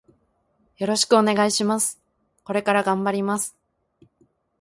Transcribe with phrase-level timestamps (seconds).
[0.79, 2.01] よろしくお願いします。
[2.43, 3.55] これから頑張ります。